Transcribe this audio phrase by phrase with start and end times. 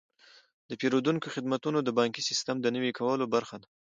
[0.69, 3.67] د پیرودونکو خدمتونه د بانکي سیستم د نوي کولو برخه ده.